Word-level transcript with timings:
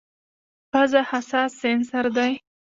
پزه 0.71 0.99
حساس 1.11 1.51
سینسر 1.61 2.05
دی. 2.15 2.31